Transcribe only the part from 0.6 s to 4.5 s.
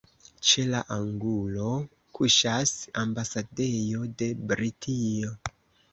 la angulo kuŝas ambasadejo de